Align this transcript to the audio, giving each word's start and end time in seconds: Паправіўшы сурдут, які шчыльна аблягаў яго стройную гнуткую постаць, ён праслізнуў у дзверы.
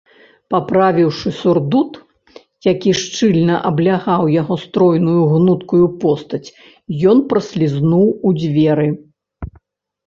Паправіўшы 0.53 1.33
сурдут, 1.41 1.99
які 2.71 2.91
шчыльна 3.01 3.55
аблягаў 3.71 4.23
яго 4.41 4.55
стройную 4.65 5.21
гнуткую 5.35 5.83
постаць, 6.07 6.45
ён 7.15 7.27
праслізнуў 7.35 8.07
у 8.27 8.35
дзверы. 8.45 8.89